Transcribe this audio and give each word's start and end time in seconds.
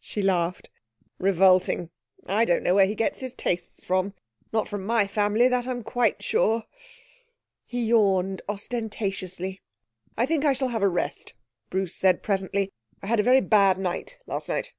She 0.00 0.20
laughed. 0.20 0.68
'Revolting! 1.20 1.90
I 2.26 2.44
don't 2.44 2.64
know 2.64 2.74
where 2.74 2.86
he 2.86 2.96
gets 2.96 3.20
his 3.20 3.34
tastes 3.34 3.84
from. 3.84 4.14
Not 4.52 4.66
from 4.66 4.84
my 4.84 5.06
family, 5.06 5.46
that 5.46 5.68
I'm 5.68 5.84
quite 5.84 6.24
sure.' 6.24 6.64
He 7.64 7.84
yawned 7.84 8.42
ostentatiously. 8.48 9.60
'I 10.18 10.26
think 10.26 10.44
I 10.44 10.54
shall 10.54 10.70
have 10.74 10.82
a 10.82 10.88
rest,' 10.88 11.34
Bruce 11.70 11.94
said 11.94 12.24
presently. 12.24 12.72
'I 13.00 13.06
had 13.06 13.20
a 13.20 13.22
very 13.22 13.40
bad 13.40 13.78
night 13.78 14.18
last 14.26 14.48
night. 14.48 14.72